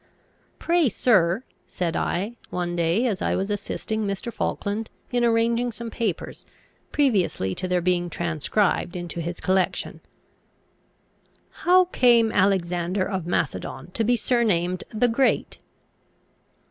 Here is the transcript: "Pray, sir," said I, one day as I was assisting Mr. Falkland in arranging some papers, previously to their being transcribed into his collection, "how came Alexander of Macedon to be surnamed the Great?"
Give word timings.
"Pray, 0.57 0.89
sir," 0.89 1.43
said 1.67 1.95
I, 1.95 2.35
one 2.49 2.75
day 2.75 3.05
as 3.05 3.21
I 3.21 3.35
was 3.35 3.51
assisting 3.51 4.03
Mr. 4.07 4.33
Falkland 4.33 4.89
in 5.11 5.23
arranging 5.23 5.71
some 5.71 5.91
papers, 5.91 6.43
previously 6.91 7.53
to 7.53 7.67
their 7.67 7.81
being 7.81 8.09
transcribed 8.09 8.95
into 8.95 9.21
his 9.21 9.39
collection, 9.39 10.01
"how 11.51 11.85
came 11.85 12.31
Alexander 12.31 13.07
of 13.07 13.27
Macedon 13.27 13.91
to 13.91 14.03
be 14.03 14.15
surnamed 14.15 14.85
the 14.91 15.07
Great?" 15.07 15.59